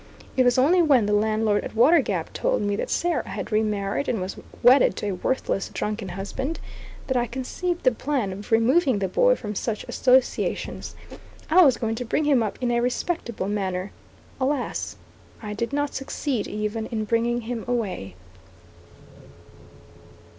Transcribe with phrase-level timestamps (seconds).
[0.35, 4.09] It was only when the landlord at Water Gap told me that Sarah had remarried,
[4.09, 6.59] and was wedded to a worthless, drunken husband,
[7.05, 10.95] that I conceived the plan of removing the boy from such associations.
[11.51, 13.91] I was going to bring him up in a respectable manner.
[14.39, 14.95] Alas!
[15.39, 18.15] I did not succeed even in bringing him away.